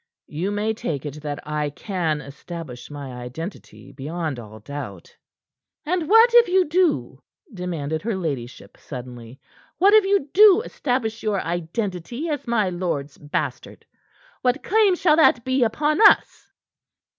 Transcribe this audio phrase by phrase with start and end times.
[0.25, 5.15] You may take it that I can establish my identity beyond all doubt."
[5.85, 7.21] "And what if you do?"
[7.53, 9.39] demanded her ladyship suddenly.
[9.77, 13.85] "What if you do establish your identity as my lord's bastard?
[14.41, 16.47] What claim shall that be upon us?"